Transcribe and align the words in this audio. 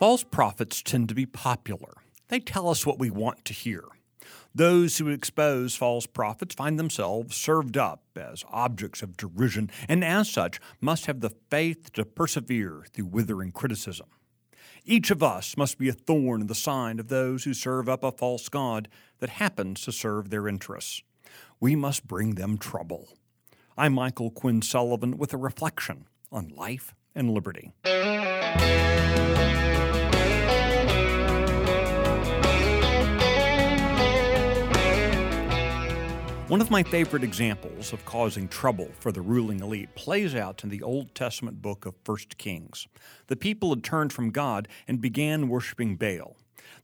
False 0.00 0.24
prophets 0.24 0.80
tend 0.82 1.10
to 1.10 1.14
be 1.14 1.26
popular. 1.26 1.92
They 2.28 2.40
tell 2.40 2.70
us 2.70 2.86
what 2.86 2.98
we 2.98 3.10
want 3.10 3.44
to 3.44 3.52
hear. 3.52 3.84
Those 4.54 4.96
who 4.96 5.08
expose 5.08 5.76
false 5.76 6.06
prophets 6.06 6.54
find 6.54 6.78
themselves 6.78 7.36
served 7.36 7.76
up 7.76 8.02
as 8.16 8.42
objects 8.50 9.02
of 9.02 9.18
derision, 9.18 9.70
and 9.90 10.02
as 10.02 10.30
such 10.30 10.58
must 10.80 11.04
have 11.04 11.20
the 11.20 11.34
faith 11.50 11.92
to 11.92 12.06
persevere 12.06 12.86
through 12.90 13.04
withering 13.04 13.52
criticism. 13.52 14.06
Each 14.86 15.10
of 15.10 15.22
us 15.22 15.58
must 15.58 15.76
be 15.76 15.90
a 15.90 15.92
thorn 15.92 16.40
in 16.40 16.46
the 16.46 16.54
side 16.54 16.98
of 16.98 17.08
those 17.08 17.44
who 17.44 17.52
serve 17.52 17.86
up 17.86 18.02
a 18.02 18.10
false 18.10 18.48
God 18.48 18.88
that 19.18 19.28
happens 19.28 19.82
to 19.82 19.92
serve 19.92 20.30
their 20.30 20.48
interests. 20.48 21.02
We 21.60 21.76
must 21.76 22.08
bring 22.08 22.36
them 22.36 22.56
trouble. 22.56 23.18
I'm 23.76 23.92
Michael 23.92 24.30
Quinn 24.30 24.62
Sullivan 24.62 25.18
with 25.18 25.34
a 25.34 25.36
reflection 25.36 26.06
on 26.32 26.48
life 26.48 26.94
and 27.14 27.34
liberty. 27.34 27.74
One 36.50 36.60
of 36.60 36.68
my 36.68 36.82
favorite 36.82 37.22
examples 37.22 37.92
of 37.92 38.04
causing 38.04 38.48
trouble 38.48 38.88
for 38.98 39.12
the 39.12 39.20
ruling 39.20 39.60
elite 39.60 39.94
plays 39.94 40.34
out 40.34 40.64
in 40.64 40.68
the 40.68 40.82
Old 40.82 41.14
Testament 41.14 41.62
book 41.62 41.86
of 41.86 41.94
1 42.04 42.18
Kings. 42.38 42.88
The 43.28 43.36
people 43.36 43.70
had 43.70 43.84
turned 43.84 44.12
from 44.12 44.32
God 44.32 44.66
and 44.88 45.00
began 45.00 45.48
worshiping 45.48 45.94
Baal. 45.94 46.36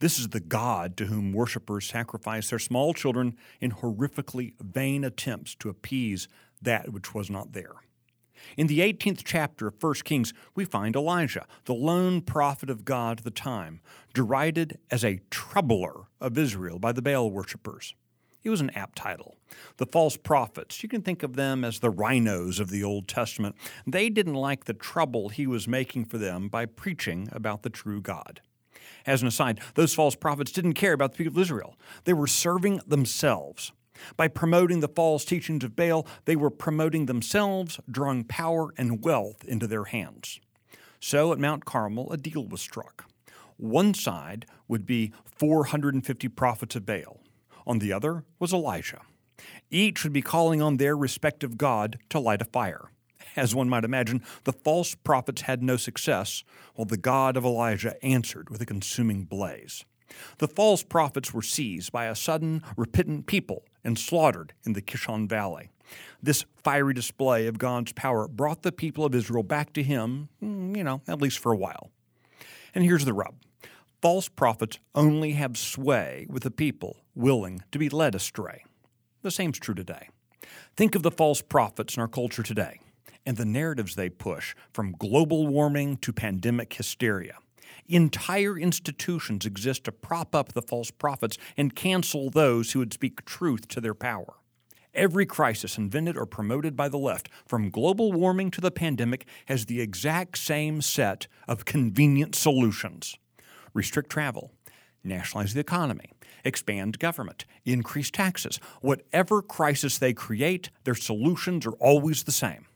This 0.00 0.18
is 0.18 0.28
the 0.28 0.40
God 0.40 0.98
to 0.98 1.06
whom 1.06 1.32
worshippers 1.32 1.86
sacrifice 1.86 2.50
their 2.50 2.58
small 2.58 2.92
children 2.92 3.38
in 3.58 3.70
horrifically 3.70 4.52
vain 4.60 5.02
attempts 5.02 5.54
to 5.54 5.70
appease 5.70 6.28
that 6.60 6.92
which 6.92 7.14
was 7.14 7.30
not 7.30 7.54
there. 7.54 7.76
In 8.58 8.66
the 8.66 8.80
18th 8.80 9.22
chapter 9.24 9.68
of 9.68 9.82
1 9.82 9.94
Kings, 10.04 10.34
we 10.54 10.66
find 10.66 10.94
Elijah, 10.94 11.46
the 11.64 11.72
lone 11.72 12.20
prophet 12.20 12.68
of 12.68 12.84
God 12.84 13.20
at 13.20 13.24
the 13.24 13.30
time, 13.30 13.80
derided 14.12 14.78
as 14.90 15.02
a 15.02 15.22
troubler 15.30 16.08
of 16.20 16.36
Israel 16.36 16.78
by 16.78 16.92
the 16.92 17.00
Baal 17.00 17.30
worshippers. 17.30 17.94
It 18.44 18.50
was 18.50 18.60
an 18.60 18.70
apt 18.70 18.96
title. 18.96 19.36
The 19.78 19.86
false 19.86 20.18
prophets, 20.18 20.82
you 20.82 20.88
can 20.88 21.00
think 21.00 21.22
of 21.22 21.34
them 21.34 21.64
as 21.64 21.80
the 21.80 21.90
RINOs 21.90 22.60
of 22.60 22.68
the 22.68 22.84
Old 22.84 23.08
Testament. 23.08 23.56
They 23.86 24.10
didn't 24.10 24.34
like 24.34 24.66
the 24.66 24.74
trouble 24.74 25.30
he 25.30 25.46
was 25.46 25.66
making 25.66 26.04
for 26.04 26.18
them 26.18 26.48
by 26.48 26.66
preaching 26.66 27.28
about 27.32 27.62
the 27.62 27.70
true 27.70 28.02
God. 28.02 28.42
As 29.06 29.22
an 29.22 29.28
aside, 29.28 29.60
those 29.74 29.94
false 29.94 30.14
prophets 30.14 30.52
didn't 30.52 30.74
care 30.74 30.92
about 30.92 31.12
the 31.12 31.18
people 31.18 31.32
of 31.32 31.42
Israel. 31.42 31.76
They 32.04 32.12
were 32.12 32.26
serving 32.26 32.82
themselves. 32.86 33.72
By 34.16 34.28
promoting 34.28 34.80
the 34.80 34.88
false 34.88 35.24
teachings 35.24 35.64
of 35.64 35.74
Baal, 35.74 36.06
they 36.26 36.36
were 36.36 36.50
promoting 36.50 37.06
themselves, 37.06 37.80
drawing 37.90 38.24
power 38.24 38.74
and 38.76 39.02
wealth 39.02 39.42
into 39.44 39.66
their 39.66 39.84
hands. 39.84 40.40
So 41.00 41.32
at 41.32 41.38
Mount 41.38 41.64
Carmel, 41.64 42.12
a 42.12 42.18
deal 42.18 42.46
was 42.46 42.60
struck. 42.60 43.06
One 43.56 43.94
side 43.94 44.46
would 44.68 44.84
be 44.84 45.12
450 45.24 46.28
prophets 46.28 46.76
of 46.76 46.84
Baal. 46.84 47.20
On 47.66 47.78
the 47.78 47.92
other 47.92 48.24
was 48.38 48.52
Elijah. 48.52 49.02
Each 49.70 50.04
would 50.04 50.12
be 50.12 50.22
calling 50.22 50.62
on 50.62 50.76
their 50.76 50.96
respective 50.96 51.58
God 51.58 51.98
to 52.10 52.20
light 52.20 52.42
a 52.42 52.46
fire. 52.46 52.90
As 53.36 53.54
one 53.54 53.68
might 53.68 53.84
imagine, 53.84 54.22
the 54.44 54.52
false 54.52 54.94
prophets 54.94 55.42
had 55.42 55.62
no 55.62 55.76
success, 55.76 56.44
while 56.74 56.84
the 56.84 56.96
God 56.96 57.36
of 57.36 57.44
Elijah 57.44 58.02
answered 58.04 58.48
with 58.50 58.60
a 58.60 58.66
consuming 58.66 59.24
blaze. 59.24 59.84
The 60.38 60.48
false 60.48 60.82
prophets 60.82 61.34
were 61.34 61.42
seized 61.42 61.90
by 61.90 62.06
a 62.06 62.14
sudden, 62.14 62.62
repentant 62.76 63.26
people 63.26 63.64
and 63.82 63.98
slaughtered 63.98 64.52
in 64.64 64.74
the 64.74 64.82
Kishon 64.82 65.28
Valley. 65.28 65.70
This 66.22 66.44
fiery 66.62 66.94
display 66.94 67.46
of 67.46 67.58
God's 67.58 67.92
power 67.92 68.28
brought 68.28 68.62
the 68.62 68.72
people 68.72 69.04
of 69.04 69.14
Israel 69.14 69.42
back 69.42 69.72
to 69.74 69.82
Him, 69.82 70.28
mm, 70.42 70.76
you 70.76 70.84
know, 70.84 71.02
at 71.08 71.20
least 71.20 71.38
for 71.38 71.52
a 71.52 71.56
while. 71.56 71.90
And 72.74 72.84
here's 72.84 73.04
the 73.04 73.12
rub 73.12 73.34
false 74.04 74.28
prophets 74.28 74.78
only 74.94 75.32
have 75.32 75.56
sway 75.56 76.26
with 76.28 76.42
the 76.42 76.50
people 76.50 76.98
willing 77.14 77.62
to 77.72 77.78
be 77.78 77.88
led 77.88 78.14
astray. 78.14 78.62
The 79.22 79.30
same's 79.30 79.58
true 79.58 79.74
today. 79.74 80.10
Think 80.76 80.94
of 80.94 81.02
the 81.02 81.10
false 81.10 81.40
prophets 81.40 81.96
in 81.96 82.02
our 82.02 82.08
culture 82.08 82.42
today 82.42 82.80
and 83.24 83.38
the 83.38 83.46
narratives 83.46 83.94
they 83.94 84.10
push, 84.10 84.54
from 84.74 84.94
global 84.98 85.46
warming 85.46 85.96
to 86.02 86.12
pandemic 86.12 86.74
hysteria. 86.74 87.38
Entire 87.88 88.58
institutions 88.58 89.46
exist 89.46 89.84
to 89.84 89.92
prop 89.92 90.34
up 90.34 90.52
the 90.52 90.60
false 90.60 90.90
prophets 90.90 91.38
and 91.56 91.74
cancel 91.74 92.28
those 92.28 92.72
who 92.72 92.80
would 92.80 92.92
speak 92.92 93.24
truth 93.24 93.68
to 93.68 93.80
their 93.80 93.94
power. 93.94 94.34
Every 94.92 95.24
crisis 95.24 95.78
invented 95.78 96.18
or 96.18 96.26
promoted 96.26 96.76
by 96.76 96.90
the 96.90 96.98
left, 96.98 97.30
from 97.48 97.70
global 97.70 98.12
warming 98.12 98.50
to 98.50 98.60
the 98.60 98.70
pandemic, 98.70 99.26
has 99.46 99.64
the 99.64 99.80
exact 99.80 100.36
same 100.36 100.82
set 100.82 101.26
of 101.48 101.64
convenient 101.64 102.34
solutions 102.34 103.16
restrict 103.74 104.10
travel, 104.10 104.52
nationalize 105.02 105.52
the 105.52 105.60
economy, 105.60 106.12
expand 106.44 106.98
government, 106.98 107.44
increase 107.64 108.10
taxes. 108.10 108.58
Whatever 108.80 109.42
crisis 109.42 109.98
they 109.98 110.14
create, 110.14 110.70
their 110.84 110.94
solutions 110.94 111.66
are 111.66 111.72
always 111.72 112.22
the 112.22 112.32
same. 112.32 112.66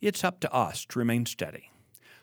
It's 0.00 0.24
up 0.24 0.40
to 0.40 0.52
us 0.52 0.84
to 0.86 0.98
remain 0.98 1.26
steady. 1.26 1.70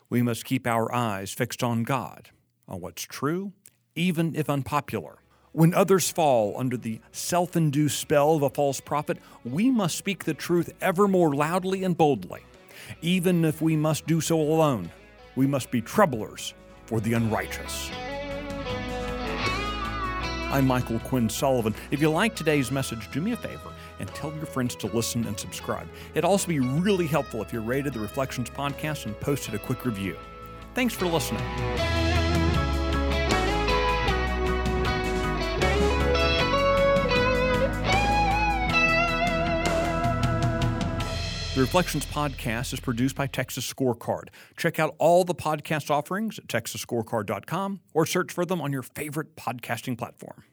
We 0.10 0.22
must 0.22 0.44
keep 0.44 0.68
our 0.68 0.94
eyes 0.94 1.32
fixed 1.32 1.64
on 1.64 1.84
God, 1.84 2.30
on 2.68 2.82
what's 2.82 3.04
true, 3.04 3.54
even 3.96 4.36
if 4.36 4.50
unpopular. 4.50 5.20
When 5.52 5.74
others 5.74 6.12
fall 6.12 6.56
under 6.58 6.78
the 6.78 7.00
self 7.12 7.56
induced 7.56 8.00
spell 8.00 8.36
of 8.36 8.44
a 8.44 8.50
false 8.50 8.82
prophet, 8.82 9.18
we 9.44 9.72
must 9.72 9.98
speak 9.98 10.24
the 10.24 10.34
truth 10.34 10.72
ever 10.82 11.08
more 11.08 11.34
loudly 11.34 11.84
and 11.84 11.98
boldly. 11.98 12.42
Even 13.02 13.46
if 13.46 13.62
we 13.62 13.76
must 13.76 14.08
do 14.08 14.22
so 14.22 14.40
alone, 14.40 14.92
we 15.36 15.48
must 15.48 15.72
be 15.72 15.82
troublers 15.82 16.54
for 16.90 17.00
the 17.00 17.14
unrighteous. 17.14 17.92
I'm 20.52 20.66
Michael 20.66 20.98
Quinn 21.02 21.30
Sullivan. 21.30 21.76
If 21.92 22.02
you 22.02 22.10
like 22.10 22.36
today's 22.36 22.72
message, 22.72 23.12
do 23.12 23.22
me 23.22 23.34
a 23.34 23.38
favor 23.38 23.72
and 24.00 24.10
tell 24.16 24.34
your 24.34 24.48
friends 24.48 24.76
to 24.78 24.88
listen 24.88 25.28
and 25.28 25.40
subscribe. 25.40 25.88
It'd 26.16 26.26
also 26.26 26.48
be 26.48 26.60
really 26.60 27.06
helpful 27.06 27.44
if 27.44 27.54
you 27.54 27.60
rated 27.60 27.94
the 27.94 28.00
Reflections 28.00 28.50
podcast 28.50 29.06
and 29.06 29.18
posted 29.20 29.54
a 29.54 29.60
quick 29.60 29.86
review. 29.86 30.18
Thanks 30.74 30.96
for 30.96 31.06
listening. 31.06 31.44
The 41.60 41.66
Reflections 41.66 42.06
podcast 42.06 42.72
is 42.72 42.80
produced 42.80 43.18
by 43.18 43.28
Texas 43.28 43.70
Scorecard. 43.70 44.30
Check 44.56 44.80
out 44.80 44.96
all 44.98 45.26
the 45.26 45.36
podcast 45.36 45.92
offerings 45.92 46.40
at 46.40 46.48
texasscorecard.com 46.48 47.82
or 47.94 48.06
search 48.06 48.32
for 48.32 48.46
them 48.46 48.62
on 48.62 48.72
your 48.72 48.82
favorite 48.82 49.36
podcasting 49.36 49.98
platform. 49.98 50.46